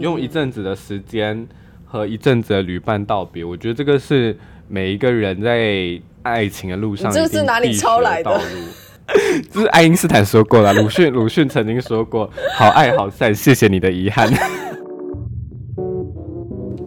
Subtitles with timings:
[0.00, 1.46] 用一阵子的时间
[1.84, 8.42] 和一阵子的旅伴道别，我觉得这个是每一个人在爱情的路上你这是哪里抄来的道路。
[9.52, 14.32] 这是爱因斯坦说过了，鲁迅鲁迅曾经说过：“好爱好散，谢谢你的遗憾。”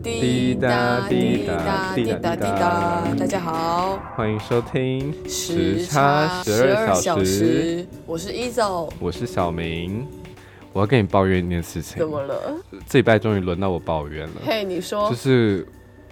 [0.02, 10.08] 滴答滴答滴答滴答，大家好，欢迎收听时差十二小时，我是 Ezo，我是小明。
[10.74, 12.36] 我要跟你抱怨一件事情，怎么了？
[12.90, 14.34] 这礼拜终于轮到我抱怨了。
[14.46, 15.66] 嘿，你说，就是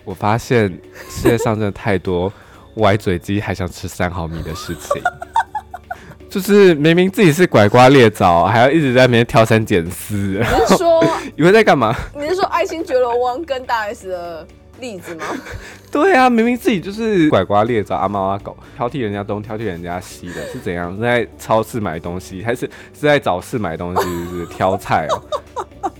[0.05, 0.69] 我发现
[1.09, 2.31] 世界上真的太多
[2.75, 5.01] 歪嘴鸡还想吃三毫米的事情。
[6.29, 10.15] 就是明明自己是拐瓜裂枣，还要一直在那边挑三拣四。
[10.15, 11.03] 你是说
[11.35, 11.93] 以为在干嘛？
[12.15, 14.47] 你是说爱新觉罗汪跟大 S 的
[14.81, 15.25] 例子吗？
[15.89, 20.93] 对啊，明明自己就是拐瓜裂枣、阿猫阿狗，挑剔人家东，挑剔人家西的，是怎样？
[20.95, 22.61] 是在超市买东西，还是
[22.93, 24.01] 是在早市买东西？
[24.29, 25.21] 是挑菜哦。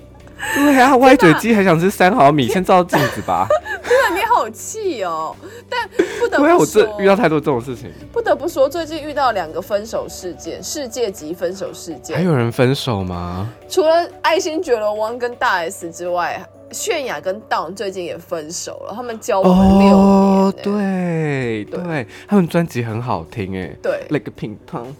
[0.55, 3.47] 对啊，歪嘴鸡还想吃三毫米，先照镜子吧。
[3.87, 5.35] 对啊，你好气哦！
[5.69, 5.87] 但
[6.19, 7.91] 不得不说，我这遇到太多这种事情。
[8.11, 12.17] 不得不说，最近遇到两个分手事件，世界级分手事件。
[12.17, 13.47] 还有人分手吗？
[13.69, 18.93] 除了爱新觉罗汪跟大 S 之外，泫雅跟 Down 最近也分手了。
[18.95, 19.93] 他们交往了六年。
[19.93, 23.69] 哦，对对，他们专辑很好听哎。
[23.81, 24.93] 对，Like Ping Pong。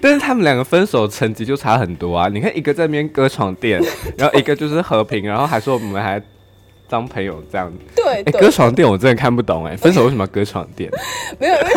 [0.00, 2.28] 但是他们两个分手成绩就差很多啊！
[2.28, 3.80] 你看，一个在那边割床垫，
[4.18, 6.20] 然后一个就是和平，然后还说我们还
[6.90, 7.72] 当朋友这样。
[7.96, 10.90] 对，割床垫我真的看不懂哎，分手为什么要割床垫？
[11.40, 11.72] 没有，因为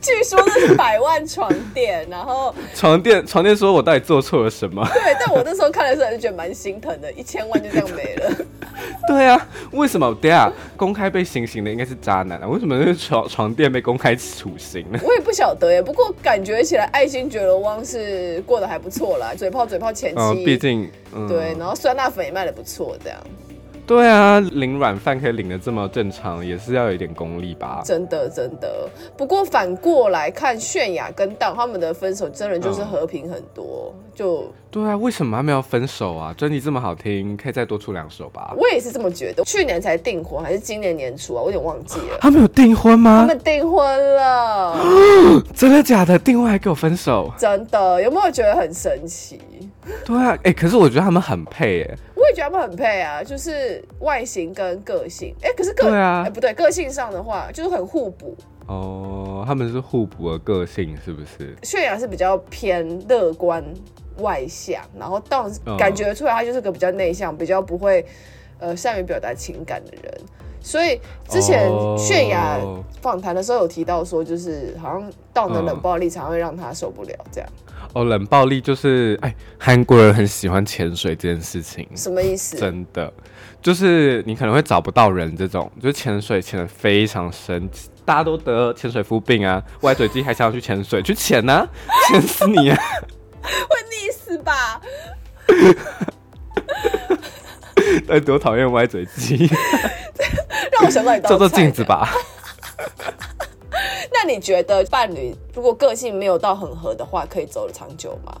[0.00, 4.84] 据说那是百万床垫，然后床垫床垫说我到底做错了什么？
[4.92, 8.32] 对，但我那时候看的时候就觉得蛮心疼的，一千万就这样没了。
[9.06, 10.14] 对啊，为什么？
[10.20, 12.48] 对啊，公开被行刑的应该是渣男啊？
[12.48, 14.98] 为什么那个床床垫被公开处刑呢？
[15.02, 20.90] 我也不晓得耶，不过感觉起来爱新觉罗汪是过得还不错啦，嘴炮嘴炮前期，毕竟
[21.28, 23.18] 对，然后酸辣粉也卖的不错，这样。
[23.90, 27.82] 对啊，领软饭可以领的这么正常，也是要有一点功力吧？
[27.84, 28.88] 真的真的。
[29.16, 33.92] 不过反过来看，泫雅跟当他们的分手，真人就是和平很多。
[34.14, 36.32] 就对啊，为什么他们要分手啊？
[36.34, 38.54] 专辑这么好听，可以再多出两首吧？
[38.56, 39.42] 我也是这么觉得。
[39.42, 41.42] 去年才订婚，还是今年年初啊？
[41.42, 42.18] 我有点忘记了。
[42.20, 43.22] 他们有订婚吗？
[43.22, 44.78] 他们订婚了。
[45.52, 46.16] 真的假的？
[46.16, 47.28] 订婚还给我分手？
[47.36, 48.00] 真的？
[48.00, 49.40] 有没有觉得很神奇？
[50.04, 51.96] 对啊，哎，可是我觉得他们很配，哎。
[52.09, 58.36] 我也觉得他们很配啊，就是外形跟个性，哎，可是个啊，不对，个性上的话就是很互补。
[58.66, 61.54] 哦，他们是互补的个性，是不是？
[61.62, 63.64] 泫雅是比较偏乐观
[64.18, 68.06] 外向，然后当感觉出来他就是个比较内向、比较不会
[68.60, 70.20] 呃善于表达情感的人。
[70.62, 72.60] 所以之前泫雅
[73.00, 77.50] 访谈的时候有提到说，就是好像到的冷暴力才会让他受不了这样。
[77.92, 82.56] 哦，冷暴力就是哎，韩国人很喜欢潜水这件事情，什么意思？
[82.56, 83.12] 真的，
[83.60, 87.68] 就是你可能会找不到人，这种就是潜水潜的非常深，
[88.04, 91.66] 大家都得潜水夫病啊，歪嘴鸡还想要去潜水，去潜呢，
[92.08, 92.78] 潜死你啊！
[93.42, 94.80] 会溺死吧？
[98.08, 99.36] 哎，多讨厌歪嘴鸡！
[100.72, 102.08] 让我想到一道照照镜子吧。
[104.22, 108.40] 那你觉得伴侣如果个性没有到很合的话，可以走得长久吗？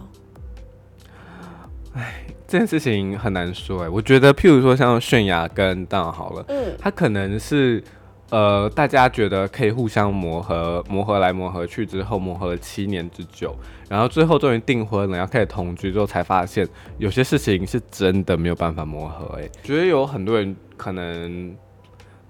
[1.94, 3.88] 哎，这件事情很难说哎。
[3.88, 7.82] 我觉得，譬如说像泫雅跟当好了，嗯，他可能是
[8.28, 13.56] 呃，大家觉得可以互相磨合，磨合来磨合去之后，磨合了七年之久，
[13.88, 16.68] 然后最后终于订婚了，要开始同居之后，才发现
[16.98, 19.38] 有些事情是真的没有办法磨合。
[19.38, 21.56] 哎，觉得有很多人可能。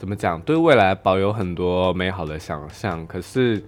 [0.01, 0.41] 怎么讲？
[0.41, 3.63] 对未来保有很多美好的想象，可是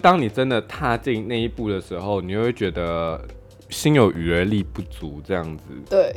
[0.00, 3.20] 当你真的踏进那一步的时候，你会觉得
[3.70, 5.64] 心有余而力不足，这样子。
[5.88, 6.14] 对，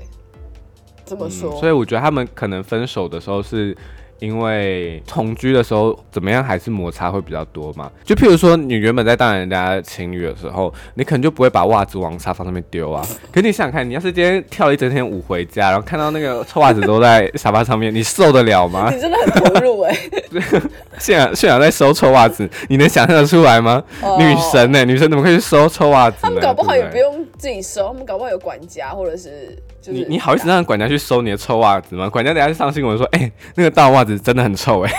[1.05, 1.55] 这么说。
[1.55, 3.75] 所以我觉得他们可能分手的时候是。
[4.21, 7.91] 因为同居的时候怎么样还是摩擦会比较多嘛？
[8.03, 13.03] 就譬如说你原本在当人家情侣的时候，你可能就不会把袜子往沙发上面丢啊。
[13.33, 18.91] 可你想想看，你要是今天跳了一整天舞回家，然后看到那个臭袜子都在沙发上面，你受得了吗？
[18.93, 19.97] 你真的很投入 哎！
[20.99, 23.83] 现在现在在收臭袜子，你能想象得出来吗？
[24.19, 24.85] 女神呢？
[24.85, 26.17] 女神怎么可以去收臭袜子？
[26.21, 29.57] 他们搞不好也不用自己收，他们搞不好有管家或者是。
[29.87, 32.07] 你你好意思让管家去收你的臭袜子吗？
[32.07, 34.91] 管家等下去上新闻说，哎，那个大袜子真的很臭哎。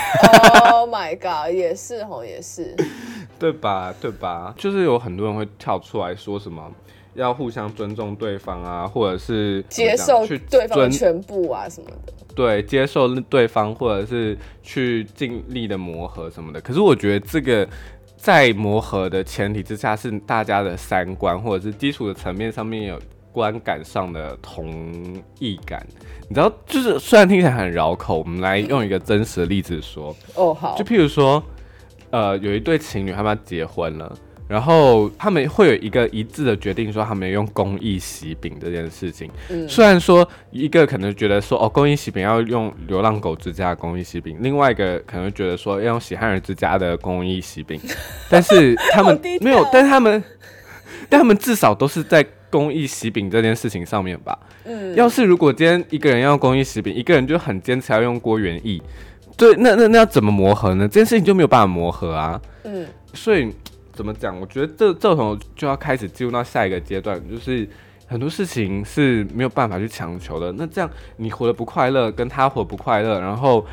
[0.71, 2.75] Oh my god，也是吼，也是，
[3.39, 3.95] 对吧？
[4.01, 4.55] 对吧？
[4.57, 6.71] 就是有很多人会跳出来说什么
[7.15, 12.13] 要互相尊重对方啊，或者是接受去对方全部啊什么的。
[12.35, 16.61] 对，接受对方或者是去尽力的磨合什么的。
[16.61, 17.69] 可是我觉得这个。
[18.15, 22.97] 在磨合的前提之下，是大家的三观或者是基础的层面上面有
[23.33, 25.85] 观感上的同意感。
[26.29, 30.15] 你知道，就是虽然听起来很绕口，我们来用一个真实的例子说。
[30.35, 30.77] 哦，好。
[30.77, 31.43] 就譬如说，
[32.11, 34.17] 呃，有一对情侣他们要结婚了。
[34.49, 39.31] 然后他们会有一个一致的决定，说他们用公益喜饼这件事情。
[39.49, 47.81] 嗯，虽然说一个可能觉得说哦，公益喜饼要用流浪狗之家的公益喜饼，另外一个可能觉得说要用喜憨人之家的公益喜饼，
[48.29, 50.23] 但是他们 没有，但他们，
[51.09, 54.39] 但他们至少都是在公益喜饼这件事情上面吧。
[54.65, 58.81] 嗯，要是如果今天一个人要公益喜饼，一个人就很坚持要用郭元义，
[59.37, 60.87] 对，那那那要怎么磨合呢？
[60.87, 62.41] 这件事情就没有办法磨合啊。
[62.63, 63.51] 嗯，所以。
[63.95, 64.41] 怎么讲？
[64.41, 67.69] 我觉得这这种就要开始进入到下一个阶段，就是
[68.07, 70.51] 很多事情是没有办法去强求的。
[70.53, 73.67] 那这样你活得不快乐，跟他活不快乐，然后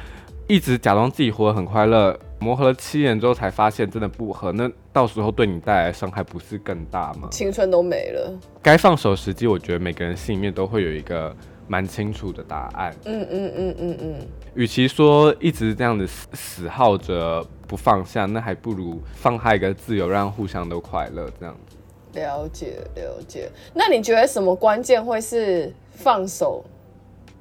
[0.46, 7.28] 一直假装自己活得很快乐，磨合了七年之后才发现真的不合，那到时候对你带来伤害不是更大吗？
[7.32, 8.34] 青春都没了。
[8.62, 11.36] 该放手时机，我觉得每个人心里面都会有一个
[11.68, 12.96] 蛮清楚的答案。
[13.06, 14.28] 嗯嗯嗯嗯嗯。
[14.56, 17.46] 与其说一直这样子死死耗着。
[17.70, 21.78] 不放下，那还不如放开一个自由，让互相都快乐这样子。
[22.20, 23.48] 了解了解。
[23.76, 26.66] 那你觉得什么关键会是放手，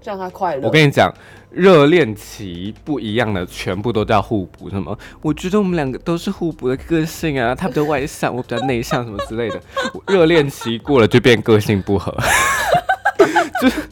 [0.02, 0.66] 让他快乐？
[0.66, 1.12] 我跟你讲，
[1.50, 4.70] 热恋期不一样的，全部都叫互补。
[4.70, 4.96] 什么？
[5.22, 9.60] 我觉得我们两个都是互补的个性啊，他比较外向，我比较内向，什么之类的。
[10.06, 12.14] 热恋期过了就变个性不合，
[13.60, 13.82] 就 是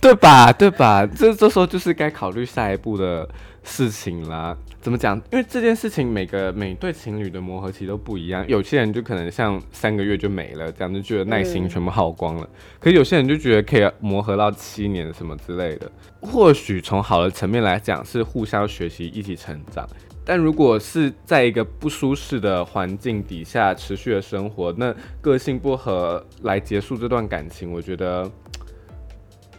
[0.02, 0.52] 对吧？
[0.52, 1.06] 对吧？
[1.06, 3.28] 这这时候就是该考虑下一步的
[3.62, 4.56] 事情啦。
[4.80, 5.14] 怎么讲？
[5.30, 8.42] 因为这件事情，每个每对情侣的磨合期都不一样。
[8.48, 12.48] 有些人就可能像三个月就没了，这样就觉得耐心全部耗光了。
[12.78, 15.92] 可有些人就觉得可以磨合到七年什么之类的。
[16.22, 19.86] 或许从好的层面来讲，是互相学习，一起成长。
[20.24, 28.30] 但如果是在一个不舒适的环境底下持续的生活，那个性不合来结束这段感情，我觉得，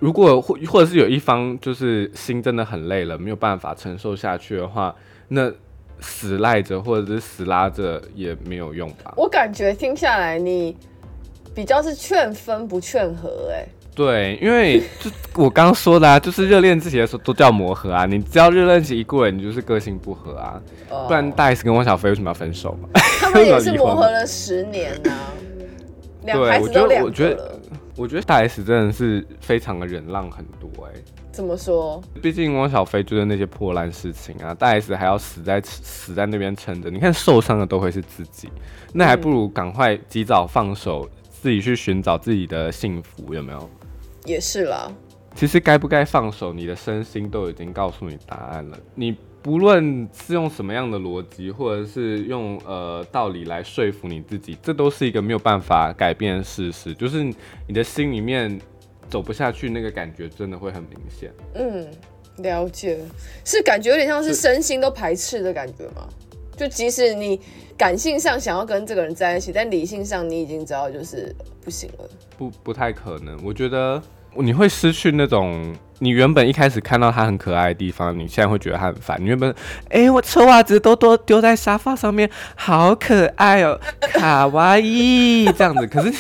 [0.02, 4.94] 如果或或者是有一方就是心真的很累了，没有办法承受下去的话。
[5.30, 5.50] 那
[6.02, 9.14] 死赖着或者是死拉着也没有用吧？
[9.16, 10.76] 我感觉听下来，你
[11.54, 13.66] 比较是劝分不劝和，哎。
[13.94, 20.60] 对，因为就我刚刚说的啊，就是热恋之前的时候都叫磨合啊，你只要热恋期一过，你就是个性不合啊，
[21.08, 22.90] 不然大 S 跟汪小菲为什么要分手嘛？
[23.22, 25.12] 他们也是磨合了十年呢，
[26.24, 27.60] 两孩子都两个了。
[27.98, 30.94] 我觉得大 S 真的是非常的忍让很多哎，
[31.32, 32.02] 怎么说？
[32.22, 38.50] 毕竟汪小菲就是那些破烂事情啊，大 S 还要死在死在那边撑着，你看受伤的都会是自己，
[38.94, 43.70] 那还不如赶快及早放手，自己去寻找自己的幸福，有没有？
[44.26, 44.92] 也是啦。
[45.36, 49.16] 其实该不该放手，你的身心都已经告诉你答案了，你。
[49.44, 56.94] 不论是用什么样的逻辑，或者是用呃道理来说服你自己，这都是一个没有办法改变的事实。
[56.94, 57.24] 就是
[57.68, 58.62] 你的心里面
[59.10, 61.32] 走不下去，那个感觉真的会很明显。
[61.56, 61.88] 嗯，
[62.38, 63.00] 了解，
[63.44, 66.08] 是感觉有点像是身心都排斥的感觉吗？
[66.56, 67.42] 就即使你
[67.76, 72.08] 感性上想要跟这个人在一起，但理性上你已经知道就是不行了。
[72.38, 73.44] 不，不太可能。
[73.44, 74.00] 我觉得
[74.36, 75.76] 你会失去那种。
[76.04, 79.18] 你原本一开始看到它很可爱的地方，你现在会觉得它很烦。
[79.22, 79.54] 你原本，
[79.90, 83.80] 哎，我臭袜子都都丢在沙发上面，好可爱哦，
[84.14, 85.86] 卡哇伊这样子。
[85.86, 86.12] 可是，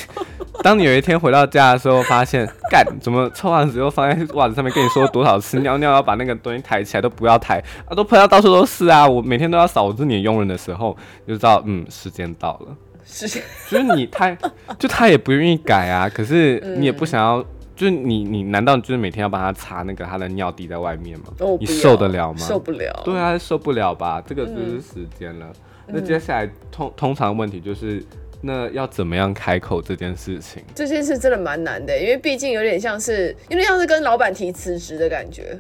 [0.62, 4.72] 当你有一天回到家的时候，发现，干，怎么臭袜子又放在袜子上面？
[4.72, 9.08] 跟你说多少次尿尿要把那个东西抬起来，都不要抬啊，都喷到到处都是啊！
[9.08, 10.96] 我每天都要扫，我是你的佣人的时候，
[11.27, 12.75] 就知道，嗯，时间到了。
[13.03, 13.27] 是，
[13.67, 14.38] 就是你太，
[14.77, 17.44] 就他也不愿意改啊，可是你也不想要。
[17.82, 21.34] 就是你，你难道就是每天要帮他擦那个他的尿滴在外面吗？
[21.60, 22.38] 你受得了吗？
[22.38, 23.02] 受不了。
[23.04, 24.22] 对啊，受不了吧？
[24.22, 25.52] 这个就是时间了。
[25.88, 28.06] 那接下来通通常问题就是，
[28.40, 30.64] 那要怎么样开口这件事情？
[30.76, 35.60] 这件事真的蛮难的，因为毕竟有点像是，有点像是跟老板提辞职的感觉。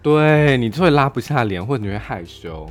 [0.00, 2.64] 对你就会拉不下脸，或者你会害羞。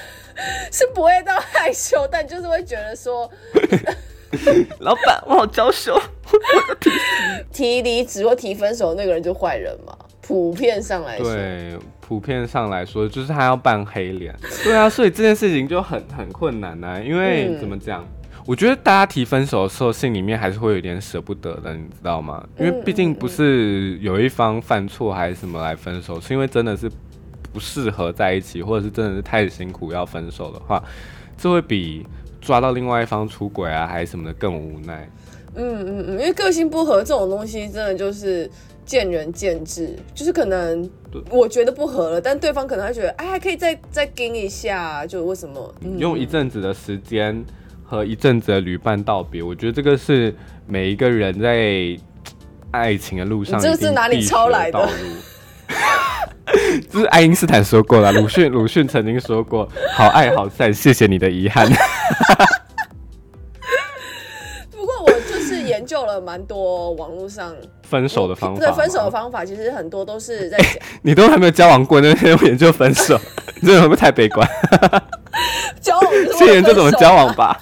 [0.70, 3.30] 是不会到害羞，但就是会觉得说。
[4.80, 5.98] 老板，我好娇羞。
[7.52, 9.96] 提离职或提分手那个人就坏人嘛？
[10.20, 14.34] 普遍上来说，对，普遍上来说就是他要扮黑脸。
[14.64, 17.02] 对啊，所以这件事情就很很困难呢。
[17.02, 18.04] 因为怎么讲？
[18.44, 22.44] 我觉得大家提分手的时候，心里面还是会有点舍不得的，你知道吗？
[22.58, 26.90] 因为毕竟不是有一方犯错还是什么来分手，是因为真的是
[27.52, 30.82] 不适合在一起，或者是真的是太辛苦要分手的话，
[31.38, 32.04] 这会比。
[32.46, 35.10] 抓到另外一方出轨啊，还是什么的更无奈。
[35.56, 38.48] 嗯嗯嗯，因为个性不合这种东西，真的就是
[38.84, 40.88] 见仁见智，就是可能
[41.28, 47.44] 我觉得不合了，但对方可能会觉得，哎，还可以再再跟一下，就为什么用一阵子的时间
[47.84, 49.42] 和一阵子的旅伴道别？
[49.42, 50.32] 我觉得这个是
[50.68, 51.98] 每一个人在
[52.70, 54.88] 爱情的路上，这是哪里抄来的？
[56.92, 61.66] 这是爱因斯坦说过了，鲁迅鲁迅曾经说过：“好爱好散，谢谢你的遗憾。
[64.70, 70.68] ”不过我就是研究了蛮多网络上分手的方法，对分手的方法，其实很多都是在讲。
[71.02, 73.18] 你都还没有交往过，那天研究分手，
[73.62, 74.48] 这会不会太悲观？
[75.80, 77.58] 交往，谢谢这种交往吧。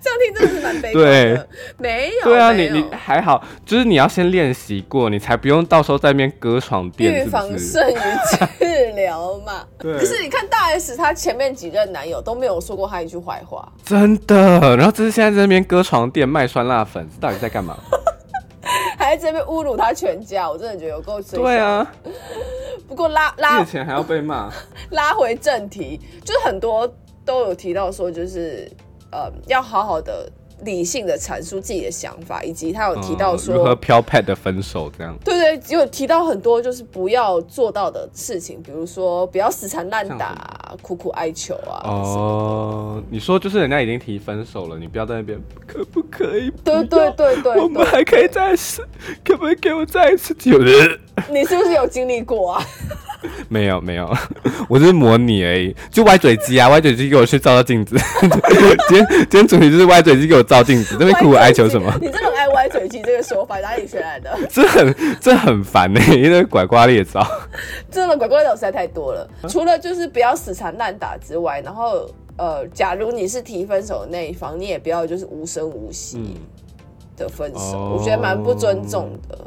[0.00, 2.24] 这样听真的是蛮悲观的，没有。
[2.24, 7.26] 对啊，你你还好，就是你要先练习过，你才不用到时候在那边割床垫。
[7.26, 7.94] 预防胜于
[8.58, 9.66] 治疗嘛。
[9.78, 9.98] 对。
[9.98, 14.76] 可是你看大 S，她前面几任男友都没有说过她一句坏话，真的。
[14.76, 17.76] 然后这是现在在那边割床垫卖酸辣粉，到底在干嘛？
[18.96, 21.38] 还在这边侮辱他全家，我真的觉得有够衰。
[21.38, 21.86] 对啊。
[22.88, 24.50] 不过拉拉借钱还要被骂。
[24.90, 26.90] 拉回正题，就是很多
[27.24, 28.70] 都有提到说，就是。
[29.10, 30.30] 呃，要好好的
[30.62, 35.16] 理性的阐述自己的想法，以及他有提到说如何飘 pad 的分手这样。
[35.24, 41.80] 对对，有提到很多就是不要做到的事情，比如说不要死缠烂打、苦苦哀求啊。
[41.84, 46.50] 哦，你说就是人家已经提分手了，你不要在那边可不可以？
[46.62, 48.82] 对对对对，我们还可以再试，
[49.24, 50.60] 可不可以给我再一次机会？
[51.32, 52.62] 你是不是有经历过啊？
[53.48, 54.12] 没 有没有，
[54.68, 57.96] 我是模拟而已，就歪嘴机啊，歪嘴机给我去照照镜子。
[58.88, 61.92] 今天今天主题就是歪嘴机给我照镜子，这边苦苦哀求什么？
[62.00, 64.36] 你这种爱歪嘴机这个说法哪里学来的？
[64.48, 67.26] 这很这很烦呢，因为拐瓜裂枣。
[67.90, 69.28] 真的拐瓜裂枣实在太多了。
[69.48, 76.36] 除了就是不要死缠烂打之外，然后呃，假如你是提分手的那一方，你也不要就是无声无息
[77.16, 79.38] 的分手，我觉得蛮不尊重的。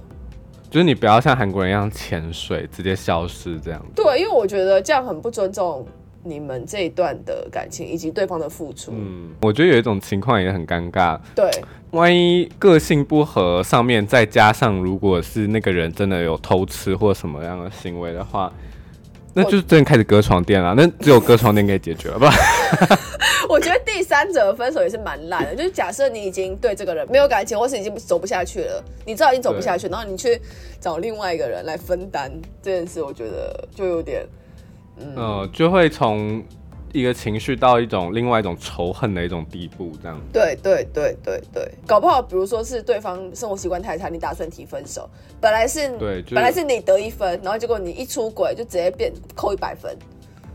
[0.74, 3.80] 就是你不要像韩国人一样潜水，直接消失这样。
[3.96, 5.86] 对，因为我觉得这样很不尊重
[6.24, 8.92] 你们这一段的感情以及对方的付出。
[8.92, 11.16] 嗯，我觉得有一种情况也很尴尬。
[11.36, 11.48] 对，
[11.92, 18.52] 万一个性不合，上面再加上如果是那个人真的有偷吃或什么样的行为的话。
[19.34, 22.32] 那就是真的开始割床垫了，那只有割床垫可以解决了，吧？
[23.50, 30.40] 我觉得第三者分手也是蛮烂的，就是假设你已经对这个人没有感情，或是已经走不下去了，你知道已经走不下去，然后你去
[30.80, 34.26] 找另外一个人来分担这件事，我觉得就有点，
[35.00, 36.44] 嗯，就会从。
[36.94, 40.22] 一个情绪到一种另外一种仇恨的一种地步，这样。
[40.32, 45.10] 对对对对对，搞不好，比如说是对方生活习惯太差，你打算提分手，
[45.42, 49.98] 本来是，对，本来是你得一分，然后结果你一出轨就直接变扣一百分，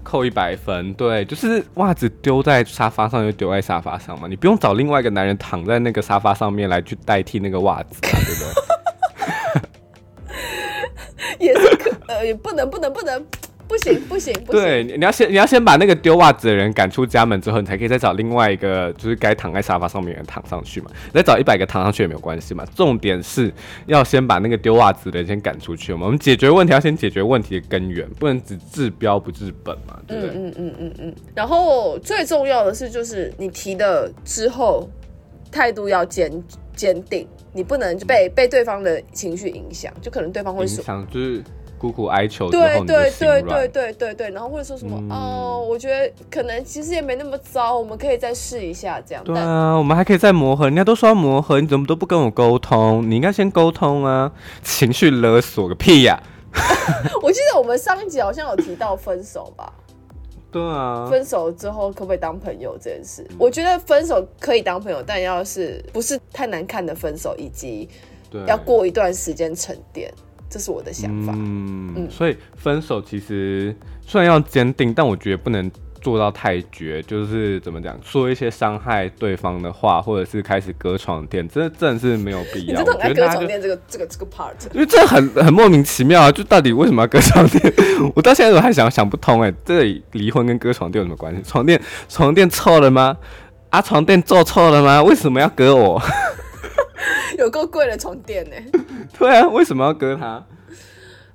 [0.04, 8.48] 扣一百分，对，就是袜子丢在沙发上就丢在沙发上嘛，你不用找另外一个男人躺在那个沙发上面来去代替那个袜子，对不对？
[11.48, 13.20] 也是可，呃，也不能不能不能。
[13.24, 14.62] 不行不行不行！
[14.62, 20.90] 对，你要先你要先把那个丢袜子的人赶出家门之后，你才可以再找另外一个就是该躺在沙发上面的人躺上去嘛。
[21.12, 22.64] 再找一百个躺上去也没有关系嘛。
[22.74, 23.52] 重点是
[23.86, 26.00] 要先把那个丢袜子的人先赶出去嘛。
[26.04, 30.30] 我们解决问题要先解决问题的根源，不能只治标不治本嘛，对不对？
[30.34, 31.14] 嗯嗯嗯嗯。
[31.34, 34.88] 然后最重要的是，就是你提的之后
[35.50, 36.30] 态度要坚
[36.74, 41.42] 坚定，你不能被被对方的情绪影响，就可能对方会影响就是。
[41.78, 49.22] 苦苦哀求对对对对对对对，然后或者说什么哦，我觉得可能其实也没那么糟，我们可以再试一下这样。
[49.24, 50.64] 对啊，我们还可以再磨合。
[50.64, 53.08] 人家都说要磨合，你怎么都不跟我沟通？
[53.08, 54.30] 你应该先沟通啊！
[54.62, 56.22] 情绪勒索个屁呀！
[57.22, 59.72] 我记得我们上一集好像有提到分手吧？
[60.50, 63.26] 对啊，分手之后可不可以当朋友这件事？
[63.38, 67.88] 我觉得分手可以当朋友，但要是不是太难看的分手，以及
[68.46, 70.12] 要过一段时间沉淀。
[70.48, 71.32] 这是我的想法。
[71.36, 82.78] 嗯，所以分手其实虽然要坚定，但我觉得不能做到太绝，就是怎么讲，说一些伤害对方的话，或者是开始割床垫，这真的是没有必要。
[82.80, 84.52] 你 真的爱割床垫这个这个这个 part？
[84.72, 86.30] 因为这很很莫名其妙啊！
[86.32, 87.74] 就到底为什么要割床垫？
[88.14, 91.42] 我到现在都还想想不通哎，这里离婚跟割床垫有什么关系？
[91.44, 93.16] 床垫床垫臭了吗？
[93.70, 95.02] 啊，床垫做错了吗？
[95.02, 96.00] 为什么要割我？
[97.38, 98.56] 有够贵的床垫呢？
[99.18, 100.44] 对啊，为什么要割它？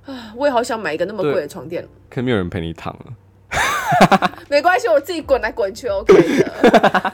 [0.06, 1.86] 啊，我也好想买一个那么贵的床垫。
[2.10, 4.30] 可没有人陪你躺了。
[4.50, 7.12] 没关系，我自己滚来滚去 OK 的。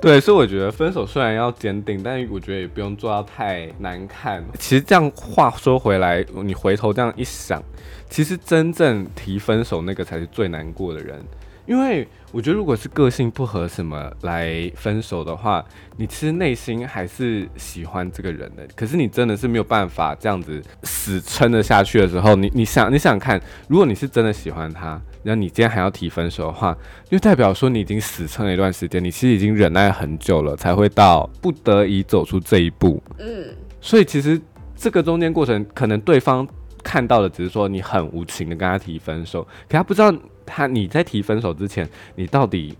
[0.00, 4.44] 对，所以我觉得分手虽然要坚定，但是我觉得也不用做到太难看。
[4.58, 7.60] 其实这样话说回来，你回头这样一想，
[8.08, 11.20] 其实真正提分手那个才是最难过的人。
[11.66, 15.64] 因为我觉得如果是个性不合什么来分手的话，
[15.96, 18.66] 你其实内心还是喜欢这个人的。
[18.76, 26.76] 可是你真的是没有办法这样子死撑着下去的时候，你你想你想看，如果你是真的喜欢他，然后你今天还要提分手的话，
[27.08, 33.02] 就代表说你已经死撑了一段时间，你其实已经忍耐很久了，才会到不得已走出这一步。
[33.18, 33.46] 嗯，
[33.80, 34.38] 所以其实
[34.76, 36.46] 这个中间过程，可能对方
[36.82, 40.12] 看到的只是说你很无情的跟他提分手，可他不知道。
[40.48, 42.76] 他你在提分手之前，你到底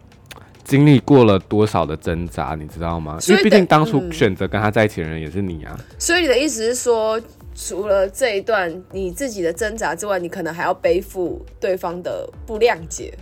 [0.65, 3.19] 经历过了多少的挣扎，你知道吗？
[3.29, 5.79] 因为毕竟当初选择跟他在一起的人也是你啊。
[5.99, 7.21] 所以你的意思是说，
[7.55, 13.13] 除了这一段你自己的挣扎之外，你可能还要背负对方的不谅解。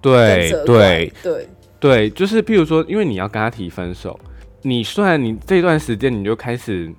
[0.00, 4.18] 对对对对，就是譬如说，因为你要跟他提分手，
[4.62, 6.92] 你虽然你这段时间你就开始。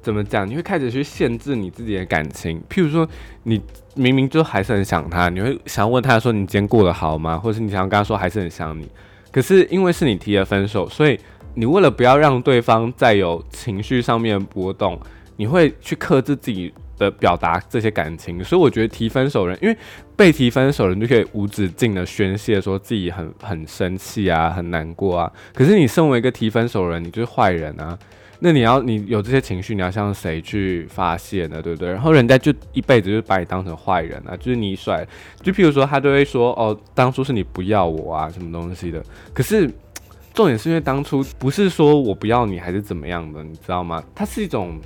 [0.00, 0.48] 怎么讲？
[0.48, 3.06] 你会开始去限制你自己的感情，譬如说，
[3.42, 3.60] 你
[3.94, 8.88] 明明就还是很想他，你会想问他说：“你今天过得好吗？”或是你想要跟他说还是很想你，
[9.32, 11.18] 可是因为是你提了分手，所以
[11.54, 14.98] 你为了不要让对方再有情绪上面波动，
[15.36, 18.42] 你会去克制自己的表达这些感情。
[18.42, 19.76] 所以我觉得提分手人，因为
[20.16, 25.32] 被提分手人就可以无止境的宣泄，说自己很很生气啊，很难过啊。
[25.52, 27.98] 可是你身为一个提分手人，你就是坏人啊。
[28.40, 31.60] 那你要你有这些情绪，你要向谁去发泄呢？
[31.60, 31.90] 对不对？
[31.90, 35.06] 然后人家就一辈子就把你当成坏人啊，就是你甩，
[35.42, 39.02] 就譬如说他就会说哦，当初是你不要我啊，什么东西的。
[39.34, 39.68] 可是
[40.32, 44.02] 重点是因为当初不是说我不要你还是怎么样的，你知道吗？
[44.14, 44.80] 它是一种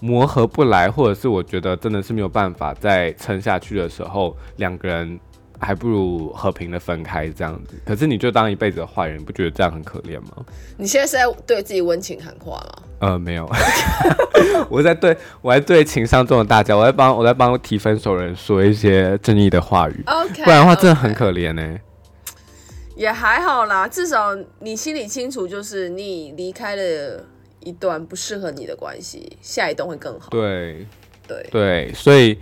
[0.00, 5.20] 磨合不来，或者是我觉得真的是没有办法再撑下去的时候，两个人。
[5.60, 10.44] 还不如和平的分开这样子，可是你就当一辈子的坏人，不觉得这样很可怜吗？
[10.76, 12.82] 你现在是在对自己温情喊话吗？
[13.00, 13.48] 呃，没有，
[14.70, 20.02] 我在对我在对情商中的大家，我在帮我在帮提分手人说一些正义的话语。
[20.06, 21.78] OK，不然的话真的很可怜呢。
[22.96, 27.24] 也还好啦，至少你心里清楚，就是你离开了
[27.60, 30.28] 一段不适合你的关系，下一段会更好。
[30.30, 30.86] 对
[31.26, 32.38] 对对，所以。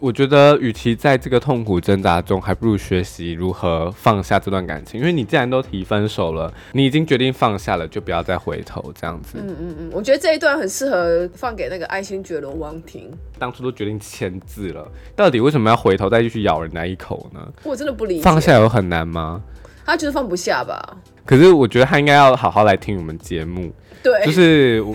[0.00, 5.00] 我觉得，与其在这个痛苦挣扎中，还不如学习如何放下这段感情。
[5.00, 9.38] 因为你既然都提分手了，你已经决定放下了，就不要再回头这样子。
[9.38, 13.10] 嗯嗯嗯，我觉得这一段很适合放给那个爱新觉罗王听。
[13.38, 17.40] 当初都决定签字了，到底为什么要回头再继续咬人家一口呢？
[17.64, 18.22] 我真的不理解。
[18.22, 19.42] 放下有很难吗？
[19.84, 20.96] 他就是放不下吧。
[21.24, 23.72] 可是我觉得他应该要好好来听我们节目。
[24.02, 24.80] 对，就是。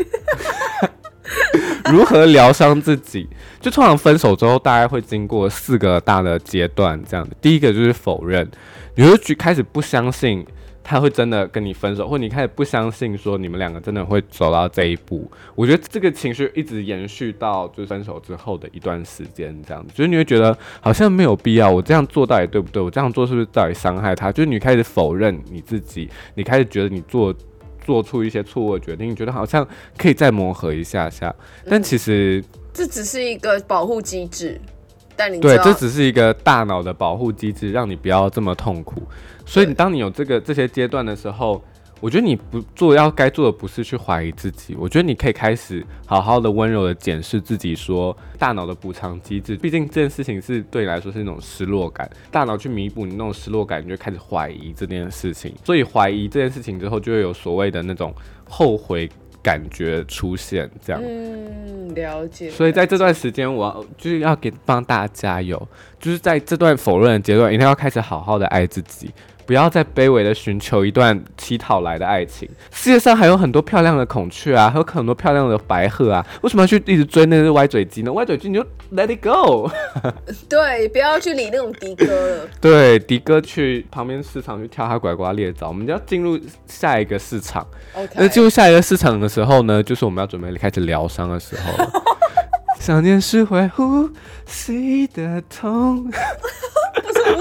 [1.91, 3.27] 如何疗伤自己？
[3.63, 7.33] 就通常分手之后，大概会经过四个大的阶段，这样的。
[7.41, 8.45] 第一个就是否认，
[8.95, 10.45] 你会去开始不相信
[10.83, 15.31] 他会真的跟你分手，或你开始不相信说你们两个真的会走到这一步。
[15.55, 22.83] 我觉得这个情绪一直延续到就分手之后的一段时间，这样子，就是你会觉得好像没有必要，我这样做到底对不对？
[22.83, 24.29] 我这样做是不是到底伤害他？
[24.29, 27.33] 就是你开始否认你自己，你开始觉得你做。
[27.85, 31.35] 做出一些错误的决定，你觉得好像可以再磨合一下下，
[31.69, 32.41] 但其实
[32.73, 34.59] 这只是一个保护机制。
[35.15, 39.03] 但你对，这只是一个大脑的保护机制，让你不要这么痛苦。
[39.45, 41.63] 所以，你当你有这个这些阶段的时候。
[42.01, 44.75] 我觉得你不做要该做的，不是去怀疑自己。
[44.77, 49.55] 我觉得你可以开始好好的、温柔的检视自己，说大脑的补偿机制。
[49.55, 55.55] 毕竟这件事情是对你来说是一种失落感，大脑去弥补你那种失落感，你就开始怀疑这件事情。
[55.63, 58.13] 所以怀疑这件事情之后，就会有所谓的那种
[58.49, 59.09] 后悔
[59.43, 60.67] 感觉出现。
[60.83, 62.49] 这样，嗯，了解。
[62.49, 65.67] 所以在这段时间，我就是要给帮大家加油，
[65.99, 69.11] 就是在这段否认的阶段，一定要开始好好的爱自己。
[69.45, 72.49] 不要再卑微的寻求一段乞讨来的爱情。
[72.71, 78.11] 世界上还有很多漂亮的孔雀啊，还有很多漂亮的白鹤啊，为什么要去一直追那只歪嘴鸡呢？
[78.13, 79.69] 歪嘴鸡你就 let it go。
[80.47, 82.47] 对，不要去理那种迪哥了。
[82.61, 87.65] 对，迪哥去旁边市场去跳他拐瓜裂枣，我们就要进入下一个市场。
[88.15, 91.85] 那进入下一个市场的时候呢，就是我们要准备开始疗伤的时候。
[92.79, 94.09] 想念是会呼
[94.45, 96.11] 吸的痛。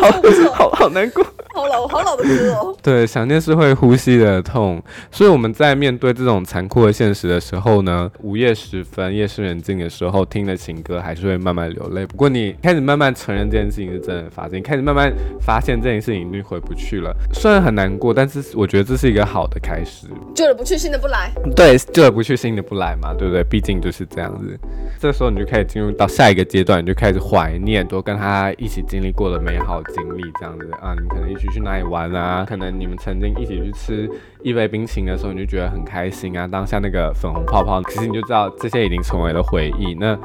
[0.01, 0.11] 好
[0.53, 1.25] 好好难过。
[1.55, 2.75] 好老好老的歌哦。
[2.83, 12.07] 对，想念是会呼吸的痛，所以我们在面对这种残酷的现实的时候呢，午夜时分，夜深人静的时候，听的情歌还是会慢慢流泪。
[12.07, 17.15] 不过你开始慢慢承认这件事情是真的发生，开始慢慢发现这件事情已经回不去了。
[17.35, 20.07] 虽然很难过，但是我觉得这是一个好的开始。
[20.35, 21.31] 旧的不去，新的不来。
[21.55, 23.45] 对，旧的不去，新的不来嘛，对不对？
[23.45, 24.59] 毕竟就是这样子。
[24.99, 32.45] 这时候你就开始进入到下一个阶段，你就开始怀念多跟他一起经历过的美好经历，这样子啊，你可能一起去哪里玩啊？
[32.47, 34.11] 可能你们曾经一起去吃
[34.43, 36.47] 一杯冰淇淋的时候，你就觉得很开心啊。
[36.47, 39.95] 当下那个粉红泡泡，其实你就知道这些已经成为了回忆。
[39.95, 40.19] 那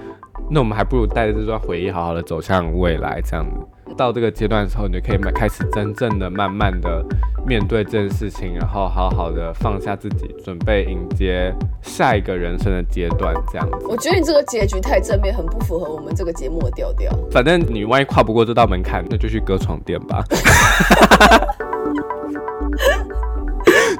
[0.50, 3.52] 那我们还不如带着这段回忆，好好的走向未来，这样子。
[3.96, 7.04] 到这个阶段的时候，你就可以开始真正的、慢慢的
[7.46, 13.34] 面对这件事情，然后好好的放下自己，准备迎接下一个人生的阶段。
[13.52, 17.12] 这样子，我觉得你这个结局太正面，很不符合我们这个节目的调调。
[17.32, 20.24] 反正你万一跨不过这道门槛，那就去割床垫吧。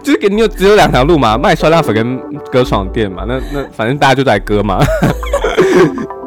[0.04, 2.20] 就是给你有只有两条路嘛，卖酸辣粉跟
[2.52, 3.26] 割床垫嘛。
[3.28, 4.80] 那那反正大家就在割嘛。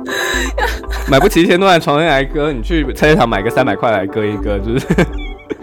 [1.09, 2.53] 买不起，先弄在床垫来割。
[2.53, 4.87] 你去菜市场买个三百块来割一割，就是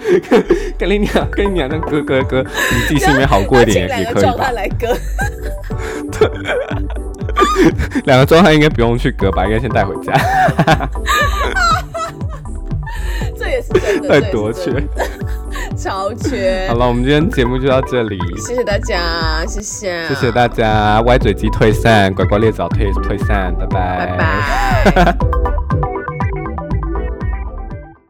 [0.77, 4.51] 跟你讲，跟你讲，那割割割，你自己心里面好过一点也可以吧。
[4.51, 4.95] 来割。
[6.11, 6.29] 对，
[8.05, 10.13] 两个状态应该不用去割吧，应该先带回家。
[13.37, 14.71] 这也是真的，太多缺。
[15.77, 16.65] 超缺。
[16.69, 18.17] 好了，我们今天节目就到这里。
[18.37, 20.07] 谢谢大家，谢谢。
[20.07, 24.17] 谢谢大家，歪嘴鸡退散，乖乖猎枣退退散，拜拜。
[24.85, 25.46] 拜拜。